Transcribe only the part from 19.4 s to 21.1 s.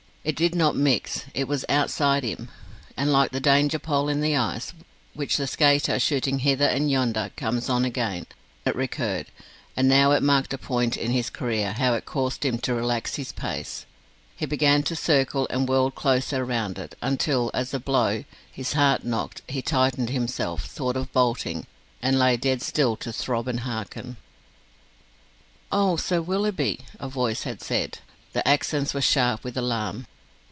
he tightened himself, thought